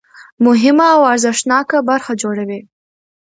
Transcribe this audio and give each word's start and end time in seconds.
مهمه 0.45 0.87
او 0.95 1.01
ارزښتناکه 1.13 1.77
برخه 1.89 2.11
جوړوي. 2.21 2.59